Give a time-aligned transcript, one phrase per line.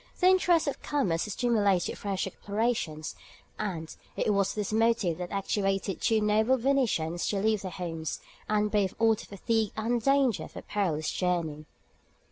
[0.19, 3.13] The interests of commerce stimulated fresh explorations,
[3.59, 8.19] and it was this motive that actuated two noble Venetians to leave their homes,
[8.49, 11.67] and brave all the fatigue and danger of a perilous journey.